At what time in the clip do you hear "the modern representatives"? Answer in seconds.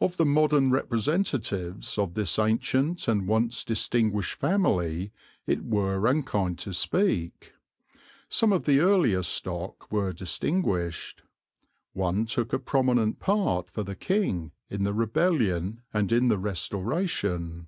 0.16-1.98